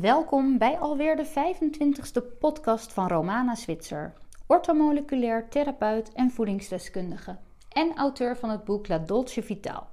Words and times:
Welkom 0.00 0.58
bij 0.58 0.78
alweer 0.78 1.16
de 1.16 1.26
25e 1.26 2.38
podcast 2.38 2.92
van 2.92 3.08
Romana 3.08 3.54
Zwitser, 3.54 4.12
ortomoleculair 4.46 5.48
therapeut 5.48 6.12
en 6.12 6.30
voedingsdeskundige 6.30 7.36
en 7.68 7.96
auteur 7.96 8.36
van 8.36 8.50
het 8.50 8.64
boek 8.64 8.88
La 8.88 8.98
Dolce 8.98 9.42
Vitaal. 9.42 9.88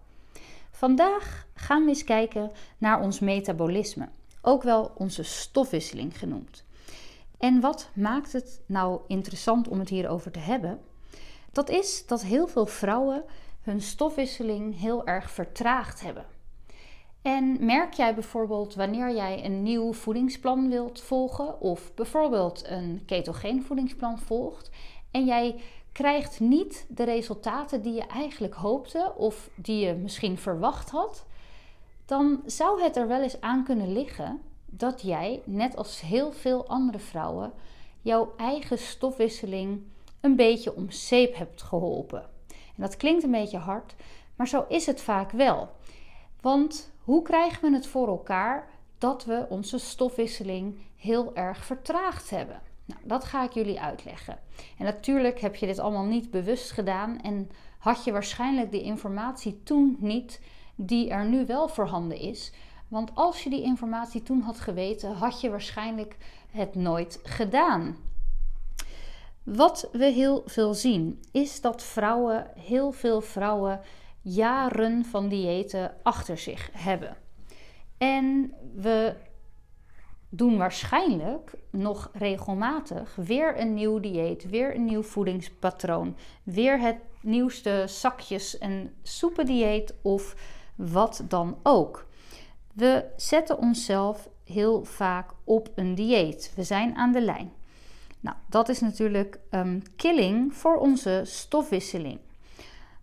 Vandaag 0.72 1.48
gaan 1.54 1.84
we 1.84 1.90
eens 1.90 2.04
kijken 2.04 2.52
naar 2.78 3.02
ons 3.02 3.20
metabolisme, 3.20 4.10
ook 4.42 4.64
wel 4.64 4.92
onze 4.96 5.24
stofwisseling 5.24 6.20
genoemd. 6.20 6.64
En 7.38 7.60
wat 7.60 7.90
maakt 7.94 8.34
het 8.34 8.62
nou 8.66 9.02
interessant 9.08 9.68
om 9.68 9.80
het 9.80 9.90
hierover 9.90 10.32
te 10.32 10.40
hebben? 10.40 10.80
Dat 11.52 11.70
is 11.70 12.06
dat 12.08 12.22
heel 12.22 12.48
veel 12.48 12.66
vrouwen 12.66 13.24
hun 13.62 13.82
stofwisseling 13.82 14.80
heel 14.80 15.06
erg 15.06 15.32
vertraagd 15.32 16.02
hebben. 16.02 16.26
En 17.22 17.66
merk 17.66 17.94
jij 17.94 18.14
bijvoorbeeld 18.14 18.76
wanneer 18.76 19.16
jij 19.16 19.46
een 19.46 19.64
nieuw 19.64 19.94
voedingsplan 19.94 20.70
wilt 20.70 21.02
volgen, 21.02 21.62
of 21.62 21.94
bijvoorbeeld 21.94 22.68
een 22.68 23.04
ketogeen 23.06 23.64
voedingsplan 23.64 24.20
volgt, 24.20 24.70
en 25.12 25.26
jij 25.26 25.62
krijgt 25.92 26.40
niet 26.40 26.86
de 26.90 27.04
resultaten 27.04 27.82
die 27.82 27.94
je 27.94 28.08
eigenlijk 28.08 28.54
hoopte 28.54 29.14
of 29.18 29.50
die 29.56 29.86
je 29.86 29.94
misschien 29.94 30.38
verwacht 30.38 30.90
had, 30.90 31.26
dan 32.06 32.42
zou 32.46 32.82
het 32.82 32.96
er 32.96 33.08
wel 33.08 33.22
eens 33.22 33.42
aan 33.42 33.64
kunnen 33.64 33.94
liggen 33.94 34.42
dat 34.66 35.02
jij, 35.02 35.42
net 35.46 35.76
als 35.76 36.02
heel 36.02 36.32
veel 36.32 36.68
andere 36.68 37.00
vrouwen, 37.00 37.52
jouw 38.02 38.34
eigen 38.38 38.78
stofwisseling 38.78 39.82
een 40.22 40.36
beetje 40.36 40.76
om 40.76 40.92
zeep 40.92 41.36
hebt 41.36 41.62
geholpen. 41.62 42.22
En 42.48 42.86
dat 42.86 42.98
klinkt 42.98 43.24
een 43.24 43.32
beetje 43.32 43.58
hard, 43.58 43.96
maar 44.36 44.48
zo 44.48 44.66
is 44.68 44.86
het 44.86 45.02
vaak 45.02 45.32
wel. 45.32 45.70
Want 46.42 46.92
hoe 47.10 47.22
krijgen 47.22 47.70
we 47.70 47.76
het 47.76 47.88
voor 47.88 48.08
elkaar 48.08 48.68
dat 48.98 49.26
we 49.26 49.46
onze 49.50 49.78
stofwisseling 49.78 50.78
heel 50.96 51.36
erg 51.36 51.66
vertraagd 51.66 52.30
hebben? 52.30 52.62
Nou, 52.86 53.00
dat 53.04 53.24
ga 53.24 53.44
ik 53.44 53.52
jullie 53.52 53.82
uitleggen. 53.82 54.40
En 54.78 54.86
natuurlijk 54.86 55.40
heb 55.40 55.56
je 55.56 55.66
dit 55.66 55.80
allemaal 55.80 56.06
niet 56.06 56.32
bewust 56.32 56.72
gedaan 56.72 57.22
en 57.22 57.50
had 57.80 58.04
je 58.04 58.12
waarschijnlijk 58.12 58.72
de 58.72 58.82
informatie 58.82 59.64
toen 59.64 59.98
niet 60.00 60.42
die 60.76 61.10
er 61.10 61.26
nu 61.26 61.46
wel 61.46 61.68
voorhanden 61.68 62.20
is. 62.20 62.52
Want 62.88 63.12
als 63.14 63.44
je 63.44 63.50
die 63.50 63.64
informatie 63.64 64.24
toen 64.24 64.42
had 64.42 64.60
geweten, 64.60 65.14
had 65.14 65.42
je 65.42 65.50
waarschijnlijk 65.50 66.18
het 66.52 66.76
nooit 66.76 67.20
gedaan. 67.24 67.98
Wat 69.44 69.90
we 69.92 70.06
heel 70.06 70.44
veel 70.46 70.74
zien, 70.74 71.20
is 71.32 71.62
dat 71.62 71.84
vrouwen, 71.84 72.48
heel 72.56 72.92
veel 72.92 73.22
vrouwen, 73.22 73.82
jaren 74.22 75.06
van 75.06 75.30
diëten 75.30 75.96
achter 76.04 76.38
zich 76.38 76.70
hebben. 76.74 77.18
En 77.98 78.54
we 78.76 79.16
doen 80.30 80.58
waarschijnlijk 80.58 81.54
nog 81.72 82.10
regelmatig 82.14 83.16
weer 83.16 83.60
een 83.60 83.74
nieuw 83.74 84.00
dieet, 84.00 84.50
weer 84.50 84.76
een 84.76 84.86
nieuw 84.86 85.04
voedingspatroon, 85.04 86.16
weer 86.44 86.80
het 86.80 86.98
nieuwste 87.22 87.84
zakjes 87.88 88.58
en 88.58 88.94
soependieet 89.04 89.94
of 90.02 90.36
wat 90.76 91.24
dan 91.28 91.58
ook. 91.64 92.08
We 92.74 93.06
zetten 93.16 93.58
onszelf 93.58 94.30
heel 94.44 94.84
vaak 94.84 95.32
op 95.44 95.70
een 95.76 95.96
dieet. 95.96 96.54
We 96.56 96.64
zijn 96.64 96.96
aan 96.96 97.12
de 97.12 97.22
lijn. 97.22 97.52
Nou, 98.20 98.36
dat 98.50 98.70
is 98.70 98.80
natuurlijk 98.80 99.40
um, 99.52 99.82
killing 99.96 100.54
voor 100.54 100.76
onze 100.78 101.22
stofwisseling. 101.26 102.20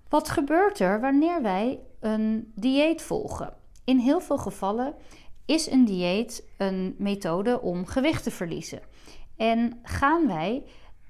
Wat 0.09 0.29
gebeurt 0.29 0.79
er 0.79 1.01
wanneer 1.01 1.43
wij 1.43 1.81
een 2.01 2.53
dieet 2.55 3.03
volgen? 3.03 3.53
In 3.85 3.99
heel 3.99 4.21
veel 4.21 4.39
gevallen 4.39 4.95
is 5.45 5.71
een 5.71 5.85
dieet 5.85 6.45
een 6.57 6.95
methode 6.99 7.61
om 7.61 7.87
gewicht 7.87 8.23
te 8.23 8.31
verliezen. 8.31 8.81
En 9.37 9.81
gaan 9.83 10.27
wij 10.27 10.65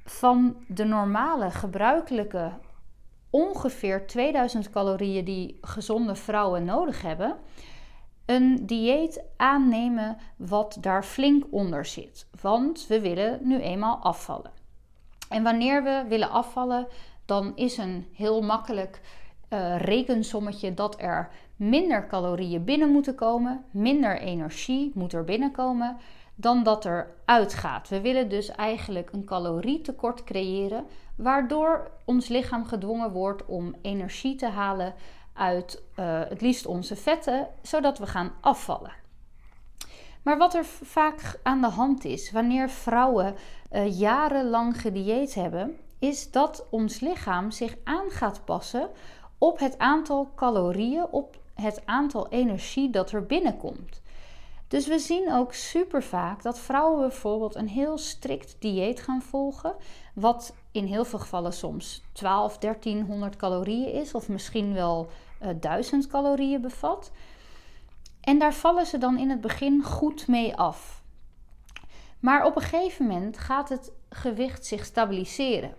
van 0.05 0.57
de 0.69 0.85
normale 0.85 1.51
gebruikelijke 1.51 2.53
ongeveer 3.31 4.07
2000 4.07 4.71
calorieën 4.71 5.25
die 5.25 5.59
gezonde 5.61 6.15
vrouwen 6.15 6.65
nodig 6.65 7.03
hebben, 7.03 7.37
een 8.27 8.67
dieet 8.67 9.25
aannemen 9.37 10.17
wat 10.37 10.79
daar 10.81 11.05
flink 11.05 11.45
onder 11.51 11.85
zit. 11.85 12.29
Want 12.41 12.87
we 12.87 13.01
willen 13.01 13.39
nu 13.43 13.61
eenmaal 13.61 13.97
afvallen. 13.97 14.51
En 15.29 15.43
wanneer 15.43 15.83
we 15.83 16.05
willen 16.09 16.31
afvallen, 16.31 16.87
dan 17.25 17.53
is 17.55 17.77
een 17.77 18.07
heel 18.13 18.43
makkelijk 18.43 19.01
uh, 19.51 19.81
rekensommetje 19.81 20.75
dat 20.75 21.01
er 21.01 21.29
minder 21.57 22.07
calorieën 22.07 22.65
binnen 22.65 22.89
moeten 22.89 23.15
komen, 23.15 23.65
minder 23.71 24.21
energie 24.21 24.91
moet 24.95 25.13
er 25.13 25.25
binnenkomen 25.25 25.97
dan 26.35 26.63
dat 26.63 26.85
er 26.85 27.15
uitgaat. 27.25 27.89
We 27.89 28.01
willen 28.01 28.29
dus 28.29 28.51
eigenlijk 28.51 29.13
een 29.13 29.25
calorietekort 29.25 30.25
creëren, 30.25 30.87
waardoor 31.17 31.91
ons 32.05 32.29
lichaam 32.29 32.65
gedwongen 32.65 33.11
wordt 33.11 33.45
om 33.45 33.75
energie 33.83 34.37
te 34.37 34.49
halen 34.49 34.95
uit 35.33 35.83
uh, 35.99 36.21
het 36.29 36.41
liefst 36.41 36.67
onze 36.67 36.97
vetten, 36.97 37.49
zodat 37.63 37.99
we 37.99 38.07
gaan 38.07 38.33
afvallen. 38.41 38.93
Maar 40.27 40.39
wat 40.39 40.55
er 40.55 40.65
vaak 40.65 41.41
aan 41.43 41.61
de 41.61 41.69
hand 41.69 42.05
is 42.05 42.31
wanneer 42.31 42.71
vrouwen 42.71 43.35
uh, 43.73 43.99
jarenlang 43.99 44.81
gedieet 44.81 45.35
hebben, 45.35 45.77
is 45.99 46.31
dat 46.31 46.67
ons 46.71 47.01
lichaam 47.01 47.51
zich 47.51 47.77
aan 47.85 48.11
gaat 48.11 48.45
passen 48.45 48.91
op 49.39 49.59
het 49.59 49.79
aantal 49.79 50.31
calorieën, 50.35 51.07
op 51.11 51.37
het 51.55 51.83
aantal 51.85 52.29
energie 52.29 52.91
dat 52.91 53.13
er 53.13 53.27
binnenkomt. 53.27 54.03
Dus 54.69 54.87
we 54.87 54.99
zien 54.99 55.33
ook 55.33 55.53
super 55.53 56.03
vaak 56.03 56.43
dat 56.43 56.59
vrouwen 56.59 57.01
bijvoorbeeld 57.01 57.55
een 57.55 57.69
heel 57.69 57.99
strikt 57.99 58.57
dieet 58.59 59.01
gaan 59.01 59.23
volgen, 59.23 59.75
wat 60.15 60.55
in 60.73 60.85
heel 60.85 61.05
veel 61.05 61.19
gevallen 61.19 61.53
soms 61.53 62.03
12, 62.13 62.59
1300 62.59 63.37
calorieën 63.37 63.93
is, 63.93 64.15
of 64.15 64.29
misschien 64.29 64.73
wel 64.75 65.09
uh, 65.43 65.51
eh, 65.51 65.57
1000 65.61 66.07
calorieën 66.07 66.61
bevat. 66.61 67.13
En 68.27 68.39
daar 68.39 68.55
vallen 68.55 68.87
ze 68.87 68.99
dan 68.99 69.19
in 69.19 69.31
het 69.31 69.41
begin 69.41 69.83
goed 69.83 70.29
mee 70.29 70.57
af. 70.57 71.03
Maar 72.21 72.45
op 72.45 72.57
een 72.57 72.63
gegeven 72.63 73.07
moment 73.07 73.39
gaat 73.39 73.69
het 73.69 73.93
gewicht 74.09 74.67
zich 74.67 74.85
stabiliseren 74.85 75.75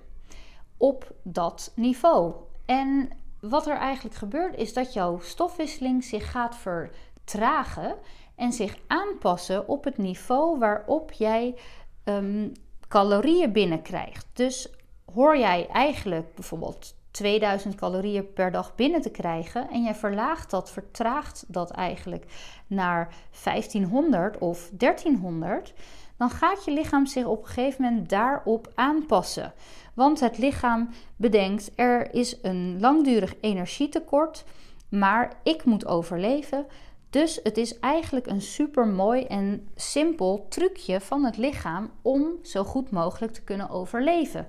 op 0.78 1.12
dat 1.24 1.72
niveau. 1.76 2.36
En 2.66 3.10
wat 3.40 3.68
er 3.68 3.78
eigenlijk 3.78 4.16
gebeurt 4.16 4.56
is 4.56 4.74
dat 4.74 4.94
jouw 4.94 5.20
stofwisseling 5.20 6.04
zich 6.04 6.32
gaat 6.32 6.56
vertragen 6.56 7.96
en 8.36 8.54
zich 8.54 8.78
aanpassen 8.88 9.68
op 9.68 9.84
het 9.84 9.98
niveau 9.98 10.60
waarop 10.60 11.12
jij 11.12 11.56
um, 12.04 12.52
calorieën 12.88 13.52
binnenkrijgt. 13.52 14.28
Dus 14.34 14.70
hoor 15.14 15.38
jij 15.38 15.68
eigenlijk 15.68 16.36
bijvoorbeeld 16.36 16.96
2000 17.18 17.76
calorieën 17.76 18.34
per 18.34 18.52
dag 18.52 18.76
binnen 18.76 19.02
te 19.02 19.10
krijgen 19.10 19.70
en 19.70 19.84
jij 19.84 19.96
verlaagt 19.96 20.50
dat, 20.50 20.72
vertraagt 20.72 21.46
dat 21.48 21.72
eigenlijk 21.72 22.26
naar 22.68 23.14
1500 23.44 24.38
of 24.38 24.70
1300, 24.72 25.74
dan 26.18 26.30
gaat 26.30 26.66
je 26.66 26.72
lichaam 26.72 27.06
zich 27.06 27.26
op 27.26 27.42
een 27.42 27.48
gegeven 27.48 27.84
moment 27.84 28.10
daarop 28.10 28.72
aanpassen. 28.76 29.54
Want 29.94 30.20
het 30.20 30.38
lichaam 30.38 30.90
bedenkt 31.16 31.72
er 31.76 32.14
is 32.14 32.38
een 32.42 32.80
langdurig 32.80 33.36
energietekort, 33.42 34.44
maar 34.90 35.34
ik 35.44 35.66
moet 35.66 35.86
overleven. 35.86 36.66
Dus 37.10 37.40
het 37.44 37.58
is 37.58 37.80
eigenlijk 37.80 38.28
een 38.28 38.42
super 38.42 38.88
mooi 38.88 39.24
en 39.24 39.68
simpel 39.76 40.46
trucje 40.50 41.02
van 41.02 41.24
het 41.24 41.38
lichaam 41.38 41.92
om 42.02 42.28
zo 42.44 42.64
goed 42.64 42.92
mogelijk 42.92 43.34
te 43.34 43.44
kunnen 43.44 43.70
overleven. 43.70 44.48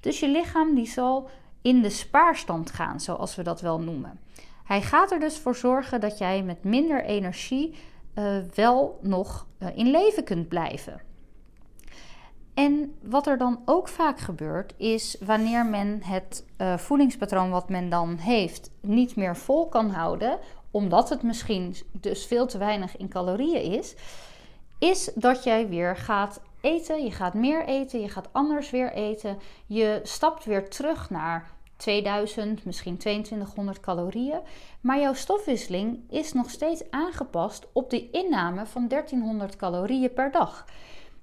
Dus 0.00 0.20
je 0.20 0.28
lichaam 0.28 0.74
die 0.74 0.86
zal 0.86 1.28
in 1.62 1.82
de 1.82 1.90
spaarstand 1.90 2.70
gaan, 2.70 3.00
zoals 3.00 3.34
we 3.36 3.42
dat 3.42 3.60
wel 3.60 3.80
noemen. 3.80 4.20
Hij 4.64 4.82
gaat 4.82 5.10
er 5.10 5.20
dus 5.20 5.38
voor 5.38 5.56
zorgen 5.56 6.00
dat 6.00 6.18
jij 6.18 6.42
met 6.42 6.64
minder 6.64 7.04
energie 7.04 7.74
uh, 8.14 8.36
wel 8.54 8.98
nog 9.02 9.46
uh, 9.58 9.68
in 9.74 9.90
leven 9.90 10.24
kunt 10.24 10.48
blijven. 10.48 11.00
En 12.54 12.94
wat 13.02 13.26
er 13.26 13.38
dan 13.38 13.62
ook 13.64 13.88
vaak 13.88 14.18
gebeurt, 14.18 14.74
is 14.76 15.16
wanneer 15.20 15.66
men 15.66 16.00
het 16.02 16.44
uh, 16.58 16.78
voedingspatroon 16.78 17.50
wat 17.50 17.68
men 17.68 17.88
dan 17.88 18.16
heeft 18.16 18.70
niet 18.80 19.16
meer 19.16 19.36
vol 19.36 19.68
kan 19.68 19.90
houden, 19.90 20.38
omdat 20.70 21.08
het 21.08 21.22
misschien 21.22 21.74
dus 21.92 22.26
veel 22.26 22.46
te 22.46 22.58
weinig 22.58 22.96
in 22.96 23.08
calorieën 23.08 23.78
is, 23.78 23.94
is 24.78 25.10
dat 25.14 25.44
jij 25.44 25.68
weer 25.68 25.96
gaat 25.96 26.40
eten. 26.60 27.04
Je 27.04 27.10
gaat 27.10 27.34
meer 27.34 27.64
eten, 27.64 28.00
je 28.00 28.08
gaat 28.08 28.28
anders 28.32 28.70
weer 28.70 28.92
eten. 28.92 29.38
Je 29.66 30.00
stapt 30.02 30.44
weer 30.44 30.70
terug 30.70 31.10
naar 31.10 31.50
2000, 31.76 32.64
misschien 32.64 32.96
2200 32.96 33.80
calorieën. 33.80 34.40
Maar 34.80 35.00
jouw 35.00 35.14
stofwisseling 35.14 36.10
is 36.10 36.32
nog 36.32 36.50
steeds 36.50 36.90
aangepast 36.90 37.66
op 37.72 37.90
de 37.90 38.10
inname 38.10 38.66
van 38.66 38.88
1300 38.88 39.56
calorieën 39.56 40.12
per 40.12 40.30
dag. 40.30 40.64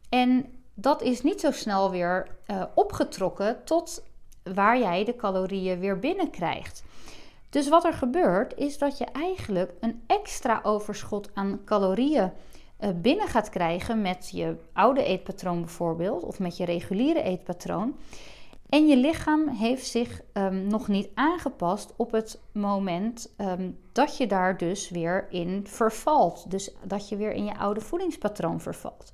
En 0.09 0.45
dat 0.73 1.01
is 1.01 1.21
niet 1.21 1.39
zo 1.39 1.51
snel 1.51 1.91
weer 1.91 2.27
uh, 2.47 2.63
opgetrokken 2.73 3.63
tot 3.63 4.03
waar 4.53 4.79
jij 4.79 5.03
de 5.03 5.15
calorieën 5.15 5.79
weer 5.79 5.99
binnenkrijgt. 5.99 6.83
Dus 7.49 7.69
wat 7.69 7.85
er 7.85 7.93
gebeurt 7.93 8.57
is 8.57 8.77
dat 8.77 8.97
je 8.97 9.05
eigenlijk 9.05 9.73
een 9.79 10.03
extra 10.07 10.59
overschot 10.63 11.29
aan 11.33 11.61
calorieën 11.65 12.23
eh, 12.23 12.29
binnen 12.95 13.27
gaat 13.27 13.49
krijgen 13.49 14.01
met 14.01 14.29
je 14.31 14.55
oude 14.73 15.03
eetpatroon 15.03 15.61
bijvoorbeeld, 15.61 16.23
of 16.23 16.39
met 16.39 16.57
je 16.57 16.65
reguliere 16.65 17.21
eetpatroon. 17.21 17.95
En 18.69 18.87
je 18.87 18.97
lichaam 18.97 19.47
heeft 19.47 19.87
zich 19.87 20.21
ehm, 20.33 20.67
nog 20.67 20.87
niet 20.87 21.09
aangepast 21.13 21.93
op 21.95 22.11
het 22.11 22.41
moment 22.51 23.33
ehm, 23.37 23.71
dat 23.91 24.17
je 24.17 24.27
daar 24.27 24.57
dus 24.57 24.89
weer 24.89 25.27
in 25.29 25.67
vervalt. 25.67 26.51
Dus 26.51 26.75
dat 26.83 27.09
je 27.09 27.15
weer 27.15 27.31
in 27.31 27.45
je 27.45 27.57
oude 27.57 27.81
voedingspatroon 27.81 28.61
vervalt. 28.61 29.11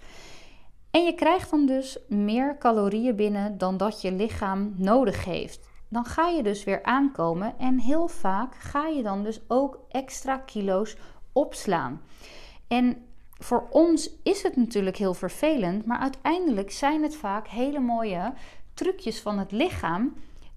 En 0.91 1.03
je 1.03 1.13
krijgt 1.13 1.49
dan 1.49 1.65
dus 1.65 1.99
meer 2.07 2.57
calorieën 2.57 3.15
binnen 3.15 3.57
dan 3.57 3.77
dat 3.77 4.01
je 4.01 4.11
lichaam 4.11 4.73
nodig 4.77 5.25
heeft. 5.25 5.69
Dan 5.89 6.05
ga 6.05 6.27
je 6.27 6.43
dus 6.43 6.63
weer 6.63 6.83
aankomen 6.83 7.53
en 7.57 7.79
heel 7.79 8.07
vaak 8.07 8.55
ga 8.55 8.87
je 8.87 9.03
dan 9.03 9.23
dus 9.23 9.39
ook 9.47 9.79
extra 9.89 10.37
kilo's 10.37 10.95
opslaan. 11.31 12.01
En 12.67 13.05
voor 13.43 13.67
ons 13.69 14.09
is 14.23 14.43
het 14.43 14.55
natuurlijk 14.55 14.97
heel 14.97 15.13
vervelend, 15.13 15.85
maar 15.85 15.99
uiteindelijk 15.99 16.71
zijn 16.71 17.03
het 17.03 17.15
vaak 17.15 17.47
hele 17.47 17.79
mooie 17.79 18.33
trucjes 18.73 19.21
van 19.21 19.39
het 19.39 19.51
lichaam 19.51 20.13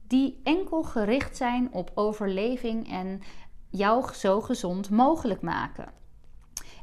die 0.07 0.41
enkel 0.43 0.83
gericht 0.83 1.37
zijn 1.37 1.69
op 1.73 1.91
overleving 1.95 2.91
en 2.91 3.23
jou 3.71 4.15
zo 4.15 4.41
gezond 4.41 4.91
mogelijk 4.91 5.41
maken. 5.41 5.93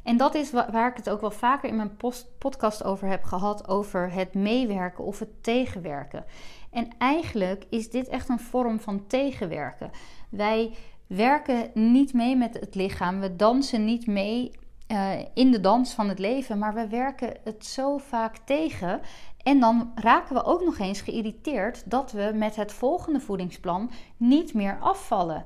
En 0.04 0.18
dat 0.18 0.36
is 0.36 0.52
waar 0.52 0.90
ik 0.90 0.96
het 0.96 1.10
ook 1.10 1.22
wel 1.22 1.32
vaker 1.32 1.70
in 1.70 1.76
mijn 1.76 1.98
podcast 2.38 2.84
over 2.84 3.08
heb 3.08 3.24
gehad, 3.24 3.68
over 3.68 4.12
het 4.12 4.34
meewerken 4.34 5.04
of 5.04 5.20
het 5.20 5.44
tegenwerken. 5.44 6.26
En 6.72 6.88
eigenlijk 6.98 7.66
is 7.70 7.90
dit 7.90 8.08
echt 8.08 8.30
een 8.30 8.40
vorm 8.40 8.80
van 8.80 9.08
tegenwerken. 9.08 9.92
Wij 10.30 10.74
werken 11.08 11.72
niet 11.74 12.14
mee 12.14 12.36
met 12.36 12.60
het 12.60 12.76
lichaam, 12.76 13.20
we 13.20 13.36
dansen 13.36 13.86
niet 13.86 14.08
mee 14.08 14.52
uh, 14.92 15.12
in 15.34 15.52
de 15.52 15.60
dans 15.60 15.94
van 15.94 16.10
het 16.10 16.20
leven, 16.20 16.58
maar 16.58 16.74
we 16.74 16.88
werken 16.88 17.34
het 17.44 17.66
zo 17.66 17.98
vaak 17.98 18.38
tegen. 18.38 19.02
En 19.44 19.60
dan 19.60 19.92
raken 19.96 20.36
we 20.36 20.44
ook 20.44 20.64
nog 20.64 20.80
eens 20.80 21.02
geïrriteerd 21.02 21.84
dat 21.86 22.12
we 22.12 22.32
met 22.34 22.56
het 22.56 22.74
volgende 22.74 23.20
voedingsplan 23.20 23.92
niet 24.18 24.54
meer 24.54 24.78
afvallen. 24.80 25.46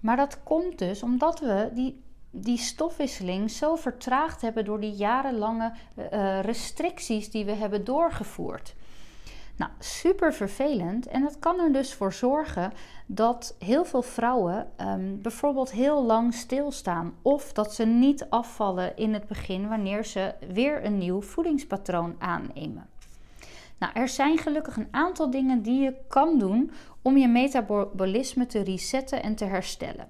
Maar 0.00 0.16
dat 0.16 0.42
komt 0.42 0.78
dus 0.78 1.02
omdat 1.02 1.40
we 1.40 1.70
die, 1.74 2.02
die 2.30 2.58
stofwisseling 2.58 3.50
zo 3.50 3.76
vertraagd 3.76 4.40
hebben 4.40 4.64
door 4.64 4.80
die 4.80 4.94
jarenlange 4.94 5.72
uh, 5.96 6.40
restricties 6.40 7.30
die 7.30 7.44
we 7.44 7.52
hebben 7.52 7.84
doorgevoerd. 7.84 8.74
Nou, 9.56 9.70
super 9.78 10.34
vervelend. 10.34 11.06
En 11.06 11.22
dat 11.22 11.38
kan 11.38 11.60
er 11.60 11.72
dus 11.72 11.94
voor 11.94 12.12
zorgen 12.12 12.72
dat 13.06 13.56
heel 13.58 13.84
veel 13.84 14.02
vrouwen 14.02 14.70
um, 14.80 15.22
bijvoorbeeld 15.22 15.70
heel 15.70 16.04
lang 16.04 16.34
stilstaan. 16.34 17.14
Of 17.22 17.52
dat 17.52 17.74
ze 17.74 17.84
niet 17.84 18.26
afvallen 18.28 18.96
in 18.96 19.12
het 19.12 19.26
begin 19.26 19.68
wanneer 19.68 20.04
ze 20.04 20.34
weer 20.52 20.84
een 20.84 20.98
nieuw 20.98 21.22
voedingspatroon 21.22 22.14
aannemen. 22.18 22.86
Nou, 23.78 23.92
er 23.94 24.08
zijn 24.08 24.38
gelukkig 24.38 24.76
een 24.76 24.88
aantal 24.90 25.30
dingen 25.30 25.62
die 25.62 25.80
je 25.80 25.94
kan 26.08 26.38
doen 26.38 26.70
om 27.02 27.16
je 27.16 27.28
metabolisme 27.28 28.46
te 28.46 28.62
resetten 28.62 29.22
en 29.22 29.34
te 29.34 29.44
herstellen. 29.44 30.08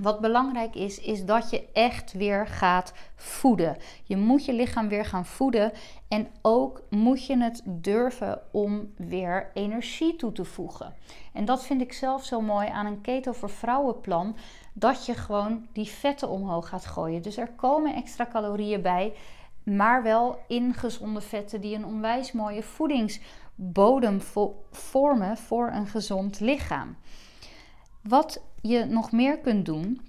Wat 0.00 0.20
belangrijk 0.20 0.74
is, 0.74 0.98
is 0.98 1.24
dat 1.24 1.50
je 1.50 1.68
echt 1.72 2.12
weer 2.12 2.46
gaat 2.46 2.92
voeden. 3.16 3.76
Je 4.04 4.16
moet 4.16 4.44
je 4.44 4.52
lichaam 4.52 4.88
weer 4.88 5.04
gaan 5.04 5.26
voeden. 5.26 5.72
En 6.08 6.28
ook 6.42 6.82
moet 6.90 7.26
je 7.26 7.42
het 7.42 7.62
durven 7.64 8.40
om 8.50 8.92
weer 8.96 9.50
energie 9.54 10.16
toe 10.16 10.32
te 10.32 10.44
voegen. 10.44 10.94
En 11.32 11.44
dat 11.44 11.64
vind 11.64 11.80
ik 11.80 11.92
zelf 11.92 12.24
zo 12.24 12.40
mooi 12.40 12.68
aan 12.68 12.86
een 12.86 13.00
keto 13.00 13.32
voor 13.32 13.50
vrouwenplan. 13.50 14.36
Dat 14.72 15.06
je 15.06 15.14
gewoon 15.14 15.66
die 15.72 15.88
vetten 15.88 16.28
omhoog 16.28 16.68
gaat 16.68 16.86
gooien. 16.86 17.22
Dus 17.22 17.36
er 17.36 17.50
komen 17.56 17.94
extra 17.94 18.26
calorieën 18.32 18.82
bij. 18.82 19.12
Maar 19.64 20.02
wel 20.02 20.38
in 20.48 20.74
gezonde 20.74 21.20
vetten 21.20 21.60
die 21.60 21.76
een 21.76 21.86
onwijs 21.86 22.32
mooie 22.32 22.62
voedingsbodem 22.62 24.20
vormen 24.70 25.36
voor 25.36 25.70
een 25.72 25.86
gezond 25.86 26.40
lichaam. 26.40 26.96
Wat 28.08 28.42
je 28.60 28.84
nog 28.84 29.12
meer 29.12 29.38
kunt 29.38 29.66
doen, 29.66 30.00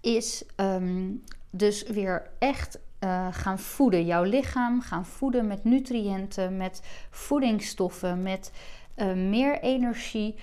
is 0.00 0.44
ehm, 0.56 1.12
dus 1.50 1.82
weer 1.82 2.30
echt 2.38 2.78
uh, 3.00 3.26
gaan 3.30 3.58
voeden. 3.58 4.06
Jouw 4.06 4.22
lichaam 4.22 4.80
gaan 4.80 5.06
voeden 5.06 5.46
met 5.46 5.64
nutriënten, 5.64 6.56
met 6.56 6.82
voedingsstoffen, 7.10 8.22
met 8.22 8.52
uh, 8.96 9.12
meer 9.12 9.60
energie. 9.60 10.34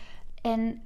En 0.41 0.81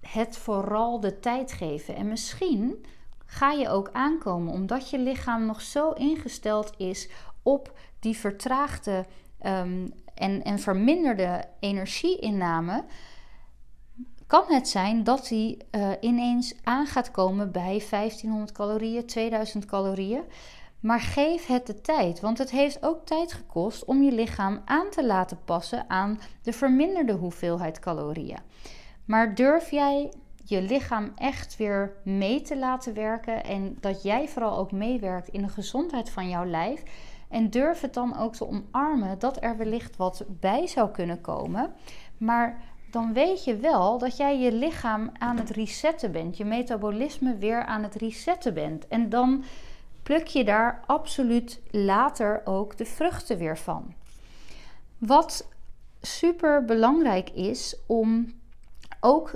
het 0.00 0.36
vooral 0.36 1.00
de 1.00 1.20
tijd 1.20 1.52
geven. 1.52 1.96
En 1.96 2.08
misschien 2.08 2.84
ga 3.26 3.50
je 3.52 3.68
ook 3.68 3.90
aankomen 3.92 4.52
omdat 4.52 4.90
je 4.90 4.98
lichaam 4.98 5.46
nog 5.46 5.60
zo 5.60 5.90
ingesteld 5.90 6.72
is 6.76 7.08
op 7.42 7.78
die 8.00 8.16
vertraagde 8.16 9.06
um, 9.46 9.92
en, 10.14 10.42
en 10.42 10.58
verminderde 10.58 11.44
energieinname 11.60 12.84
kan 14.32 14.44
het 14.48 14.68
zijn 14.68 15.04
dat 15.04 15.28
hij 15.28 15.58
uh, 15.70 15.90
ineens 16.00 16.54
aan 16.62 16.86
gaat 16.86 17.10
komen 17.10 17.52
bij 17.52 17.82
1500 17.90 18.52
calorieën, 18.52 19.06
2000 19.06 19.64
calorieën. 19.64 20.22
Maar 20.80 21.00
geef 21.00 21.46
het 21.46 21.66
de 21.66 21.80
tijd, 21.80 22.20
want 22.20 22.38
het 22.38 22.50
heeft 22.50 22.82
ook 22.82 23.06
tijd 23.06 23.32
gekost 23.32 23.84
om 23.84 24.02
je 24.02 24.12
lichaam 24.12 24.62
aan 24.64 24.90
te 24.90 25.06
laten 25.06 25.38
passen 25.44 25.84
aan 25.90 26.20
de 26.42 26.52
verminderde 26.52 27.12
hoeveelheid 27.12 27.78
calorieën. 27.78 28.38
Maar 29.04 29.34
durf 29.34 29.70
jij 29.70 30.12
je 30.44 30.62
lichaam 30.62 31.12
echt 31.16 31.56
weer 31.56 31.96
mee 32.04 32.42
te 32.42 32.58
laten 32.58 32.94
werken 32.94 33.44
en 33.44 33.76
dat 33.80 34.02
jij 34.02 34.28
vooral 34.28 34.56
ook 34.58 34.72
meewerkt 34.72 35.28
in 35.28 35.42
de 35.42 35.48
gezondheid 35.48 36.10
van 36.10 36.28
jouw 36.28 36.44
lijf? 36.44 36.82
En 37.28 37.50
durf 37.50 37.80
het 37.80 37.94
dan 37.94 38.18
ook 38.18 38.34
te 38.34 38.46
omarmen 38.48 39.18
dat 39.18 39.42
er 39.42 39.56
wellicht 39.56 39.96
wat 39.96 40.24
bij 40.28 40.66
zou 40.66 40.90
kunnen 40.90 41.20
komen. 41.20 41.72
Maar 42.18 42.71
dan 42.92 43.12
weet 43.12 43.44
je 43.44 43.56
wel 43.56 43.98
dat 43.98 44.16
jij 44.16 44.38
je 44.38 44.52
lichaam 44.52 45.10
aan 45.18 45.36
het 45.36 45.50
resetten 45.50 46.12
bent, 46.12 46.36
je 46.36 46.44
metabolisme 46.44 47.36
weer 47.36 47.64
aan 47.64 47.82
het 47.82 47.94
resetten 47.94 48.54
bent. 48.54 48.88
En 48.88 49.08
dan 49.08 49.44
pluk 50.02 50.26
je 50.26 50.44
daar 50.44 50.82
absoluut 50.86 51.60
later 51.70 52.40
ook 52.44 52.76
de 52.76 52.84
vruchten 52.84 53.38
weer 53.38 53.58
van. 53.58 53.94
Wat 54.98 55.48
super 56.00 56.64
belangrijk 56.64 57.30
is 57.30 57.76
om 57.86 58.32
ook 59.00 59.30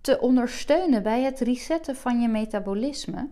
te 0.00 0.20
ondersteunen 0.20 1.02
bij 1.02 1.22
het 1.22 1.40
resetten 1.40 1.96
van 1.96 2.20
je 2.20 2.28
metabolisme, 2.28 3.28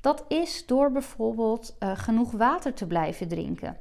dat 0.00 0.24
is 0.28 0.66
door 0.66 0.92
bijvoorbeeld 0.92 1.76
uh, 1.78 1.98
genoeg 1.98 2.30
water 2.30 2.74
te 2.74 2.86
blijven 2.86 3.28
drinken. 3.28 3.76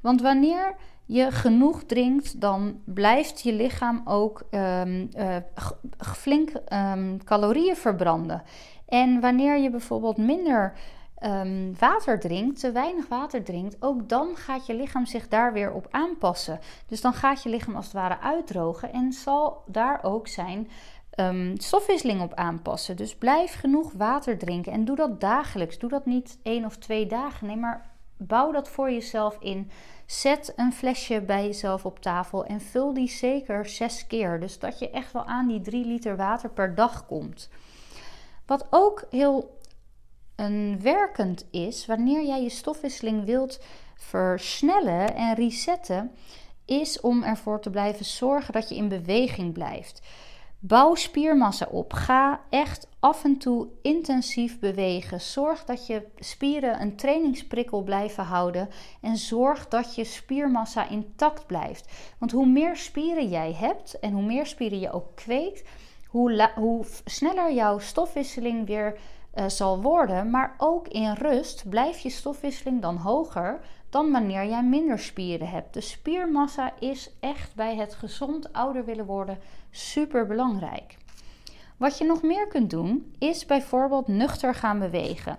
Want 0.00 0.20
wanneer 0.20 0.76
je 1.06 1.30
genoeg 1.30 1.84
drinkt, 1.84 2.40
dan 2.40 2.80
blijft 2.84 3.40
je 3.40 3.52
lichaam 3.52 4.02
ook 4.04 4.42
um, 4.50 5.08
uh, 5.16 5.36
flink 5.98 6.52
um, 6.72 7.24
calorieën 7.24 7.76
verbranden. 7.76 8.42
En 8.88 9.20
wanneer 9.20 9.58
je 9.58 9.70
bijvoorbeeld 9.70 10.16
minder 10.16 10.72
um, 11.24 11.74
water 11.78 12.20
drinkt, 12.20 12.60
te 12.60 12.72
weinig 12.72 13.08
water 13.08 13.44
drinkt, 13.44 13.76
ook 13.80 14.08
dan 14.08 14.36
gaat 14.36 14.66
je 14.66 14.74
lichaam 14.74 15.06
zich 15.06 15.28
daar 15.28 15.52
weer 15.52 15.72
op 15.72 15.86
aanpassen. 15.90 16.58
Dus 16.86 17.00
dan 17.00 17.12
gaat 17.12 17.42
je 17.42 17.48
lichaam 17.48 17.76
als 17.76 17.84
het 17.84 17.94
ware 17.94 18.20
uitdrogen 18.20 18.92
en 18.92 19.12
zal 19.12 19.62
daar 19.66 19.98
ook 20.02 20.28
zijn 20.28 20.68
stofwisseling 21.54 22.20
op 22.20 22.34
aanpassen. 22.34 22.96
Dus 22.96 23.16
blijf 23.16 23.54
genoeg 23.54 23.92
water 23.92 24.38
drinken 24.38 24.72
en 24.72 24.84
doe 24.84 24.96
dat 24.96 25.20
dagelijks. 25.20 25.78
Doe 25.78 25.90
dat 25.90 26.06
niet 26.06 26.38
één 26.42 26.64
of 26.64 26.76
twee 26.76 27.06
dagen. 27.06 27.46
Nee, 27.46 27.56
maar 27.56 27.93
bouw 28.16 28.52
dat 28.52 28.68
voor 28.68 28.90
jezelf 28.90 29.36
in. 29.40 29.70
Zet 30.06 30.52
een 30.56 30.72
flesje 30.72 31.20
bij 31.20 31.44
jezelf 31.44 31.84
op 31.84 32.00
tafel 32.00 32.44
en 32.44 32.60
vul 32.60 32.94
die 32.94 33.08
zeker 33.08 33.66
zes 33.66 34.06
keer. 34.06 34.40
Dus 34.40 34.58
dat 34.58 34.78
je 34.78 34.90
echt 34.90 35.12
wel 35.12 35.24
aan 35.24 35.48
die 35.48 35.60
drie 35.60 35.84
liter 35.84 36.16
water 36.16 36.50
per 36.50 36.74
dag 36.74 37.06
komt. 37.06 37.48
Wat 38.46 38.66
ook 38.70 39.04
heel 39.10 39.58
een 40.36 40.80
werkend 40.82 41.46
is, 41.50 41.86
wanneer 41.86 42.24
jij 42.24 42.42
je 42.42 42.48
stofwisseling 42.48 43.24
wilt 43.24 43.60
versnellen 43.96 45.14
en 45.14 45.34
resetten, 45.34 46.12
is 46.64 47.00
om 47.00 47.22
ervoor 47.22 47.60
te 47.60 47.70
blijven 47.70 48.04
zorgen 48.04 48.52
dat 48.52 48.68
je 48.68 48.74
in 48.76 48.88
beweging 48.88 49.52
blijft. 49.52 50.02
Bouw 50.66 50.94
spiermassa 50.94 51.66
op. 51.70 51.92
Ga 51.92 52.40
echt 52.50 52.88
af 53.00 53.24
en 53.24 53.38
toe 53.38 53.68
intensief 53.82 54.58
bewegen. 54.58 55.20
Zorg 55.20 55.64
dat 55.64 55.86
je 55.86 56.06
spieren 56.18 56.80
een 56.80 56.96
trainingsprikkel 56.96 57.82
blijven 57.82 58.24
houden. 58.24 58.68
En 59.00 59.16
zorg 59.16 59.68
dat 59.68 59.94
je 59.94 60.04
spiermassa 60.04 60.88
intact 60.88 61.46
blijft. 61.46 61.88
Want 62.18 62.32
hoe 62.32 62.46
meer 62.46 62.76
spieren 62.76 63.28
jij 63.28 63.52
hebt 63.52 63.98
en 63.98 64.12
hoe 64.12 64.22
meer 64.22 64.46
spieren 64.46 64.80
je 64.80 64.92
ook 64.92 65.14
kweekt, 65.14 65.68
hoe, 66.08 66.50
hoe 66.54 66.84
sneller 67.04 67.52
jouw 67.52 67.78
stofwisseling 67.78 68.66
weer 68.66 68.98
uh, 69.34 69.48
zal 69.48 69.82
worden. 69.82 70.30
Maar 70.30 70.54
ook 70.58 70.88
in 70.88 71.12
rust 71.12 71.68
blijft 71.68 72.02
je 72.02 72.10
stofwisseling 72.10 72.82
dan 72.82 72.96
hoger 72.96 73.60
dan 73.90 74.10
wanneer 74.10 74.46
jij 74.46 74.62
minder 74.62 74.98
spieren 74.98 75.48
hebt. 75.48 75.74
De 75.74 75.80
spiermassa 75.80 76.72
is 76.78 77.10
echt 77.20 77.54
bij 77.54 77.76
het 77.76 77.94
gezond 77.94 78.52
ouder 78.52 78.84
willen 78.84 79.06
worden 79.06 79.38
super 79.70 80.26
belangrijk. 80.26 80.96
Wat 81.76 81.98
je 81.98 82.04
nog 82.04 82.22
meer 82.22 82.48
kunt 82.48 82.70
doen, 82.70 83.14
is 83.18 83.46
bijvoorbeeld 83.46 84.08
nuchter 84.08 84.54
gaan 84.54 84.78
bewegen. 84.78 85.38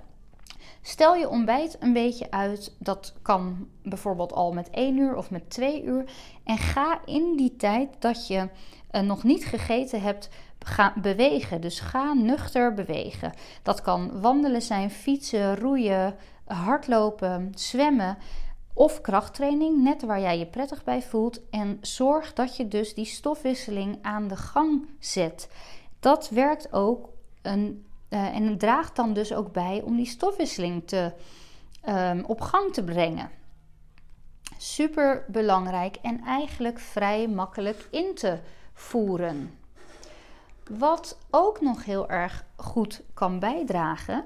Stel 0.81 1.15
je 1.15 1.29
ontbijt 1.29 1.77
een 1.79 1.93
beetje 1.93 2.31
uit. 2.31 2.75
Dat 2.79 3.13
kan 3.21 3.67
bijvoorbeeld 3.83 4.33
al 4.33 4.53
met 4.53 4.69
1 4.69 4.97
uur 4.97 5.15
of 5.15 5.31
met 5.31 5.49
2 5.49 5.83
uur. 5.83 6.05
En 6.43 6.57
ga 6.57 6.99
in 7.05 7.35
die 7.37 7.55
tijd 7.55 7.89
dat 7.99 8.27
je 8.27 8.49
uh, 8.91 9.01
nog 9.01 9.23
niet 9.23 9.45
gegeten 9.45 10.01
hebt, 10.01 10.29
ga 10.65 10.93
bewegen. 11.01 11.61
Dus 11.61 11.79
ga 11.79 12.13
nuchter 12.13 12.73
bewegen. 12.73 13.33
Dat 13.63 13.81
kan 13.81 14.21
wandelen 14.21 14.61
zijn, 14.61 14.91
fietsen, 14.91 15.59
roeien, 15.59 16.15
hardlopen, 16.45 17.51
zwemmen 17.55 18.17
of 18.73 19.01
krachttraining, 19.01 19.83
net 19.83 20.03
waar 20.03 20.19
jij 20.19 20.39
je 20.39 20.45
prettig 20.45 20.83
bij 20.83 21.01
voelt. 21.01 21.49
En 21.49 21.77
zorg 21.81 22.33
dat 22.33 22.55
je 22.55 22.67
dus 22.67 22.93
die 22.93 23.05
stofwisseling 23.05 23.97
aan 24.01 24.27
de 24.27 24.35
gang 24.35 24.89
zet. 24.99 25.49
Dat 25.99 26.29
werkt 26.29 26.73
ook 26.73 27.09
een, 27.41 27.85
uh, 28.09 28.35
en 28.35 28.57
draagt 28.57 28.95
dan 28.95 29.13
dus 29.13 29.33
ook 29.33 29.51
bij 29.51 29.81
om 29.85 29.95
die 29.95 30.05
stofwisseling 30.05 30.87
te, 30.87 31.13
um, 31.89 32.23
op 32.25 32.41
gang 32.41 32.73
te 32.73 32.83
brengen. 32.83 33.29
Super 34.57 35.25
belangrijk 35.27 35.95
en 36.01 36.21
eigenlijk 36.23 36.79
vrij 36.79 37.27
makkelijk 37.27 37.87
in 37.91 38.15
te 38.15 38.39
voeren. 38.73 39.63
Wat 40.71 41.17
ook 41.29 41.61
nog 41.61 41.85
heel 41.85 42.09
erg 42.09 42.45
goed 42.55 43.01
kan 43.13 43.39
bijdragen, 43.39 44.25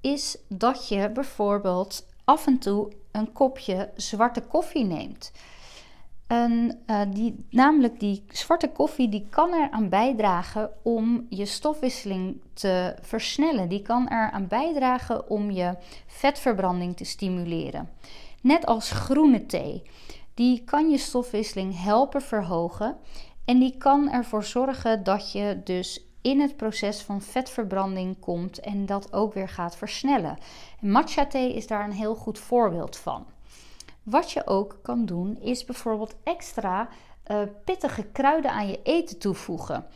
is 0.00 0.38
dat 0.48 0.88
je 0.88 1.10
bijvoorbeeld 1.10 2.06
af 2.24 2.46
en 2.46 2.58
toe 2.58 2.92
een 3.12 3.32
kopje 3.32 3.90
zwarte 3.96 4.40
koffie 4.40 4.84
neemt. 4.84 5.32
En, 6.26 6.78
uh, 6.86 7.00
die, 7.08 7.44
namelijk 7.50 8.00
die 8.00 8.24
zwarte 8.28 8.68
koffie 8.68 9.08
die 9.08 9.26
kan 9.30 9.54
eraan 9.54 9.88
bijdragen 9.88 10.70
om 10.82 11.26
je 11.28 11.46
stofwisseling 11.46 12.40
te 12.52 12.94
versnellen. 13.00 13.68
Die 13.68 13.82
kan 13.82 14.08
eraan 14.08 14.48
bijdragen 14.48 15.30
om 15.30 15.50
je 15.50 15.76
vetverbranding 16.06 16.96
te 16.96 17.04
stimuleren. 17.04 17.90
Net 18.40 18.66
als 18.66 18.90
groene 18.90 19.46
thee. 19.46 19.82
Die 20.34 20.64
kan 20.64 20.90
je 20.90 20.98
stofwisseling 20.98 21.82
helpen 21.82 22.22
verhogen. 22.22 22.96
En 23.48 23.58
die 23.58 23.76
kan 23.78 24.10
ervoor 24.10 24.44
zorgen 24.44 25.04
dat 25.04 25.32
je 25.32 25.60
dus 25.64 26.06
in 26.22 26.40
het 26.40 26.56
proces 26.56 27.02
van 27.02 27.22
vetverbranding 27.22 28.18
komt 28.20 28.60
en 28.60 28.86
dat 28.86 29.12
ook 29.12 29.34
weer 29.34 29.48
gaat 29.48 29.76
versnellen. 29.76 30.38
En 30.80 30.90
matcha 30.90 31.26
thee 31.26 31.54
is 31.54 31.66
daar 31.66 31.84
een 31.84 31.92
heel 31.92 32.14
goed 32.14 32.38
voorbeeld 32.38 32.96
van. 32.96 33.26
Wat 34.02 34.30
je 34.30 34.46
ook 34.46 34.78
kan 34.82 35.06
doen 35.06 35.38
is 35.40 35.64
bijvoorbeeld 35.64 36.14
extra 36.22 36.88
uh, 37.26 37.38
pittige 37.64 38.02
kruiden 38.02 38.50
aan 38.50 38.68
je 38.68 38.82
eten 38.82 39.18
toevoegen. 39.18 39.86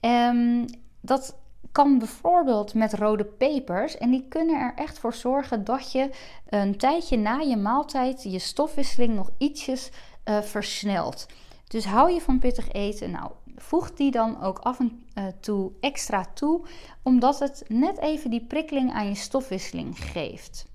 Um, 0.00 0.66
dat 1.00 1.36
kan 1.72 1.98
bijvoorbeeld 1.98 2.74
met 2.74 2.94
rode 2.94 3.24
pepers 3.24 3.98
en 3.98 4.10
die 4.10 4.26
kunnen 4.28 4.60
er 4.60 4.72
echt 4.76 4.98
voor 4.98 5.14
zorgen 5.14 5.64
dat 5.64 5.92
je 5.92 6.10
een 6.48 6.76
tijdje 6.76 7.16
na 7.16 7.38
je 7.38 7.56
maaltijd 7.56 8.22
je 8.22 8.38
stofwisseling 8.38 9.14
nog 9.14 9.30
ietsjes 9.38 9.90
uh, 10.24 10.40
versnelt. 10.40 11.26
Dus 11.72 11.84
hou 11.84 12.12
je 12.12 12.20
van 12.20 12.38
pittig 12.38 12.72
eten, 12.72 13.10
nou 13.10 13.30
voeg 13.56 13.92
die 13.92 14.10
dan 14.10 14.42
ook 14.42 14.58
af 14.58 14.78
en 14.78 15.04
uh, 15.14 15.26
toe 15.40 15.72
extra 15.80 16.24
toe, 16.34 16.66
omdat 17.02 17.38
het 17.38 17.64
net 17.68 17.98
even 17.98 18.30
die 18.30 18.44
prikkeling 18.46 18.92
aan 18.92 19.08
je 19.08 19.14
stofwisseling 19.14 19.98
geeft. 19.98 20.66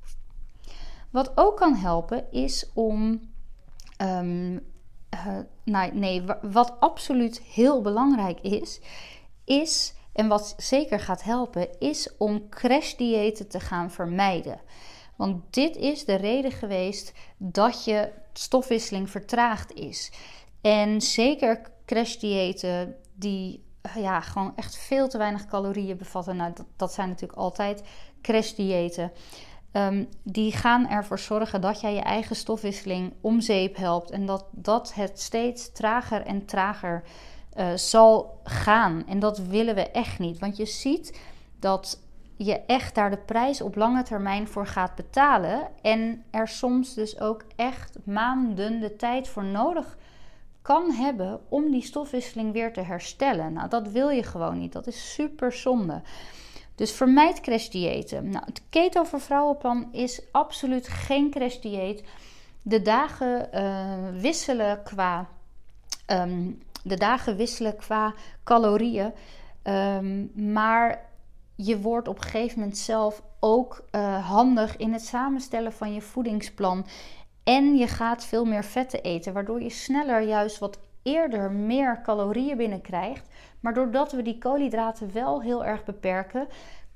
Wat 1.10 1.32
ook 1.36 1.58
kan 1.58 1.76
helpen 1.76 2.32
is 2.32 2.70
om. 2.74 3.22
Um, 4.02 4.54
uh, 5.14 5.38
nou, 5.64 5.94
nee, 5.94 6.24
wat 6.42 6.80
absoluut 6.80 7.42
heel 7.42 7.82
belangrijk 7.82 8.42
is, 8.42 8.80
is, 9.46 9.94
en 10.14 10.28
wat 10.28 10.54
zeker 10.58 11.00
gaat 11.00 11.24
helpen, 11.24 11.80
is 11.80 12.18
om 12.18 12.50
crashdiëten 12.50 13.48
te 13.48 13.60
gaan 13.60 13.92
vermijden. 13.92 14.60
Want 15.16 15.54
dit 15.54 15.76
is 15.76 16.06
de 16.06 16.16
reden 16.16 16.52
geweest 16.52 17.14
dat 17.38 17.84
je 17.86 18.12
stofwisseling 18.34 19.10
vertraagd 19.10 19.74
is. 19.74 20.12
En 20.62 21.02
zeker 21.02 21.62
crashdiëten 21.86 22.96
die 23.14 23.66
ja, 23.96 24.22
gewoon 24.22 24.54
echt 24.56 24.78
veel 24.78 25.08
te 25.08 25.18
weinig 25.18 25.46
calorieën 25.46 25.98
bevatten. 25.98 26.36
Nou, 26.36 26.54
dat, 26.54 26.66
dat 26.76 26.94
zijn 26.94 27.10
natuurlijk 27.10 27.40
altijd 27.40 27.84
crashdiëten. 28.22 29.12
Um, 29.72 30.10
die 30.24 30.52
gaan 30.52 30.90
ervoor 30.90 31.20
zorgen 31.20 31.62
dat 31.62 31.82
jij 31.82 31.94
je 31.94 32.02
eigen 32.02 32.36
stofwisseling 32.36 33.14
om 33.22 33.42
zeep 33.42 33.76
helpt. 33.76 34.12
En 34.12 34.26
dat, 34.26 34.46
dat 34.52 34.94
het 34.94 35.20
steeds 35.20 35.72
trager 35.72 36.22
en 36.22 36.46
trager 36.46 37.04
uh, 37.58 37.74
zal 37.76 38.40
gaan. 38.44 39.04
En 39.08 39.20
dat 39.20 39.38
willen 39.38 39.76
we 39.76 39.92
echt 39.92 40.20
niet. 40.20 40.40
Want 40.40 40.58
je 40.58 40.66
ziet 40.66 41.20
dat 41.60 42.02
je 42.36 42.60
echt 42.60 42.96
daar 42.96 43.10
de 43.10 43.18
prijs 43.18 43.62
op 43.62 43.76
lange 43.76 44.04
termijn 44.04 44.48
voor 44.48 44.68
gaat 44.68 44.96
betalen. 44.96 45.68
En 45.82 46.24
er 46.32 46.48
soms 46.48 46.94
dus 46.94 47.20
ook 47.20 47.46
echt 47.56 47.98
maanden 48.04 48.80
de 48.80 48.96
tijd 48.96 49.28
voor 49.28 49.46
nodig 49.46 49.98
kan 50.68 50.92
hebben 50.92 51.40
om 51.50 51.72
die 51.72 51.82
stofwisseling 51.82 52.54
weer 52.54 52.74
te 52.74 52.82
herstellen. 52.82 53.54
Nou, 53.54 53.70
dat 53.70 53.88
wil 53.88 54.10
je 54.10 54.24
gewoon 54.24 54.58
niet. 54.58 54.74
Dat 54.74 54.88
is 54.88 55.14
super 55.14 55.52
zonde. 55.52 56.02
Dus 56.76 56.92
vermijd 56.92 57.40
crashdiëten. 57.40 58.30
Nou, 58.30 58.46
het 58.46 58.62
keto 58.70 59.04
voor 59.04 59.22
vrouwenplan 59.22 59.90
is 59.92 60.22
absoluut 60.32 60.88
geen 60.88 61.30
crashdieet. 61.30 62.04
De 62.62 62.82
dagen 62.82 63.50
uh, 63.54 64.22
wisselen 64.22 64.84
qua 64.84 65.28
um, 66.08 66.62
de 66.84 66.98
dagen 66.98 67.36
wisselen 67.36 67.76
qua 67.76 68.14
calorieën. 68.44 69.14
Um, 69.64 70.32
maar 70.52 71.06
je 71.56 71.82
wordt 71.82 72.08
op 72.08 72.18
een 72.18 72.24
gegeven 72.24 72.60
moment 72.60 72.78
zelf 72.78 73.22
ook 73.40 73.84
uh, 73.92 74.30
handig 74.30 74.78
in 74.78 74.94
het 74.94 75.06
samenstellen 75.06 75.74
van 75.74 75.94
je 75.94 76.02
voedingsplan. 76.02 76.86
En 77.48 77.78
je 77.78 77.88
gaat 77.88 78.26
veel 78.26 78.46
meer 78.46 78.64
vetten 78.64 79.02
eten, 79.02 79.34
waardoor 79.34 79.62
je 79.62 79.70
sneller 79.70 80.22
juist 80.22 80.58
wat 80.58 80.80
eerder 81.04 81.52
meer 81.52 82.02
calorieën 82.02 82.58
binnenkrijgt. 82.58 83.28
Maar 83.60 83.74
doordat 83.74 84.12
we 84.12 84.22
die 84.22 84.38
koolhydraten 84.38 85.14
wel 85.14 85.42
heel 85.42 85.66
erg 85.66 85.84
beperken, 85.84 86.48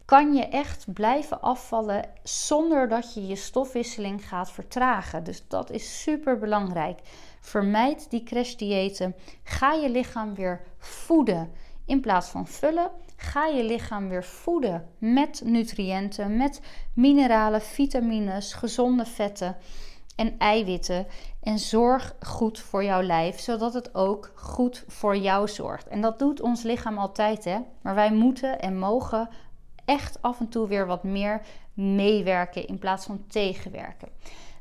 kan 0.05 0.33
je 0.33 0.47
echt 0.47 0.93
blijven 0.93 1.41
afvallen 1.41 2.09
zonder 2.23 2.89
dat 2.89 3.13
je 3.13 3.27
je 3.27 3.35
stofwisseling 3.35 4.27
gaat 4.27 4.51
vertragen. 4.51 5.23
Dus 5.23 5.47
dat 5.47 5.69
is 5.69 6.01
super 6.01 6.37
belangrijk. 6.37 6.99
Vermijd 7.39 8.09
die 8.09 8.23
crashdiëten. 8.23 9.15
Ga 9.43 9.73
je 9.73 9.89
lichaam 9.89 10.35
weer 10.35 10.61
voeden 10.77 11.51
in 11.85 12.01
plaats 12.01 12.29
van 12.29 12.47
vullen. 12.47 12.91
Ga 13.15 13.45
je 13.45 13.63
lichaam 13.63 14.09
weer 14.09 14.23
voeden 14.23 14.87
met 14.97 15.41
nutriënten, 15.45 16.37
met 16.37 16.61
mineralen, 16.93 17.61
vitamines, 17.61 18.53
gezonde 18.53 19.05
vetten 19.05 19.57
en 20.15 20.37
eiwitten. 20.37 21.07
En 21.41 21.59
zorg 21.59 22.15
goed 22.19 22.59
voor 22.59 22.83
jouw 22.83 23.01
lijf, 23.01 23.39
zodat 23.39 23.73
het 23.73 23.95
ook 23.95 24.31
goed 24.35 24.83
voor 24.87 25.17
jou 25.17 25.47
zorgt. 25.47 25.87
En 25.87 26.01
dat 26.01 26.19
doet 26.19 26.41
ons 26.41 26.63
lichaam 26.63 26.97
altijd, 26.97 27.43
hè? 27.43 27.57
Maar 27.81 27.95
wij 27.95 28.11
moeten 28.11 28.59
en 28.59 28.79
mogen 28.79 29.29
echt 29.85 30.21
af 30.21 30.39
en 30.39 30.49
toe 30.49 30.67
weer 30.67 30.85
wat 30.85 31.03
meer 31.03 31.41
meewerken 31.73 32.67
in 32.67 32.79
plaats 32.79 33.05
van 33.05 33.23
tegenwerken. 33.27 34.09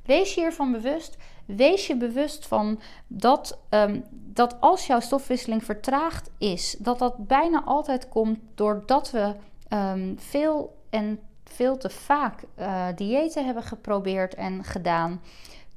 Wees 0.05 0.35
je 0.35 0.41
hiervan 0.41 0.73
bewust. 0.73 1.17
Wees 1.47 1.87
je 1.87 1.97
bewust 1.97 2.47
van 2.47 2.81
dat, 3.07 3.59
um, 3.71 4.05
dat 4.11 4.61
als 4.61 4.87
jouw 4.87 5.01
stofwisseling 5.01 5.65
vertraagd 5.65 6.31
is, 6.39 6.77
dat 6.79 6.99
dat 6.99 7.27
bijna 7.27 7.63
altijd 7.65 8.09
komt 8.09 8.39
doordat 8.55 9.11
we 9.11 9.35
um, 9.69 10.15
veel 10.19 10.77
en 10.91 11.21
veel 11.53 11.77
te 11.77 11.91
vaak 11.91 12.43
uh, 12.59 12.87
diëten 12.95 13.45
hebben 13.45 13.63
geprobeerd 13.63 14.35
en 14.35 14.65
gedaan. 14.65 15.21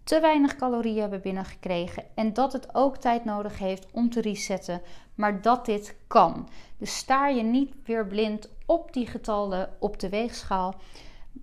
Te 0.04 0.20
weinig 0.20 0.56
calorieën 0.56 1.02
hebben 1.02 1.22
binnengekregen. 1.22 2.04
En 2.16 2.34
dat 2.34 2.54
het 2.54 2.76
ook 2.76 2.98
tijd 2.98 3.26
nodig 3.26 3.60
heeft 3.60 3.88
om 3.92 4.10
te 4.10 4.22
resetten. 4.22 4.82
Maar 5.16 5.42
dat 5.42 5.66
dit 5.66 5.96
kan. 6.08 6.50
Dus 6.78 6.98
staar 6.98 7.34
je 7.34 7.44
niet 7.44 7.74
weer 7.86 8.08
blind 8.08 8.50
op 8.66 8.94
die 8.94 9.08
getallen 9.08 9.70
op 9.80 10.00
de 10.00 10.10
weegschaal. 10.10 10.76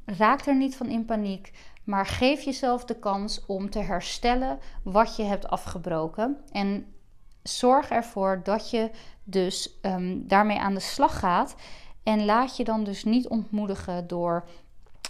Raak 0.05 0.47
er 0.47 0.57
niet 0.57 0.77
van 0.77 0.89
in 0.89 1.05
paniek. 1.05 1.53
Maar 1.85 2.07
geef 2.07 2.43
jezelf 2.43 2.85
de 2.85 2.99
kans 2.99 3.47
om 3.47 3.71
te 3.71 3.79
herstellen 3.79 4.59
wat 4.83 5.17
je 5.17 5.23
hebt 5.23 5.49
afgebroken. 5.49 6.37
En 6.53 6.95
zorg 7.43 7.91
ervoor 7.91 8.41
dat 8.45 8.71
je 8.71 8.91
dus 9.25 9.79
um, 9.83 10.29
daarmee 10.29 10.59
aan 10.59 10.75
de 10.75 10.81
slag 10.81 11.19
gaat. 11.19 11.55
En 12.03 12.25
laat 12.25 12.57
je 12.57 12.65
dan 12.65 12.85
dus 12.85 13.05
niet 13.05 13.29
ontmoedigen 13.29 14.07
door 14.07 14.45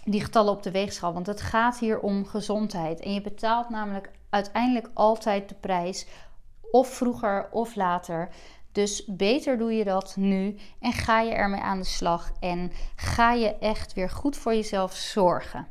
die 0.05 0.21
getallen 0.21 0.53
op 0.53 0.63
de 0.63 0.71
weegschaal. 0.71 1.13
Want 1.13 1.27
het 1.27 1.41
gaat 1.41 1.79
hier 1.79 2.01
om 2.01 2.27
gezondheid. 2.27 3.01
En 3.01 3.15
je 3.15 3.21
betaalt 3.21 3.69
namelijk 3.69 4.11
uiteindelijk 4.31 4.91
altijd 4.95 5.49
de 5.49 5.55
prijs. 5.55 6.07
Of 6.71 6.89
vroeger 6.89 7.49
of 7.51 7.75
later. 7.75 8.29
Dus 8.73 9.05
beter 9.07 9.59
doe 9.59 9.73
je 9.73 9.85
dat 9.85 10.17
nu 10.17 10.57
en 10.81 10.93
ga 10.93 11.21
je 11.21 11.33
ermee 11.33 11.61
aan 11.61 11.79
de 11.79 11.85
slag 11.85 12.33
en 12.41 12.73
ga 12.97 13.33
je 13.33 13.55
echt 13.55 13.93
weer 13.93 14.11
goed 14.11 14.37
voor 14.37 14.55
jezelf 14.55 14.93
zorgen. 14.93 15.67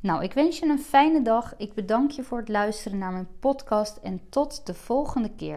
Nou, 0.00 0.22
ik 0.22 0.32
wens 0.32 0.58
je 0.58 0.66
een 0.66 0.78
fijne 0.78 1.22
dag. 1.22 1.54
Ik 1.56 1.74
bedank 1.74 2.10
je 2.10 2.22
voor 2.22 2.38
het 2.38 2.48
luisteren 2.48 2.98
naar 2.98 3.12
mijn 3.12 3.28
podcast 3.40 3.96
en 3.96 4.20
tot 4.28 4.66
de 4.66 4.74
volgende 4.74 5.30
keer. 5.30 5.48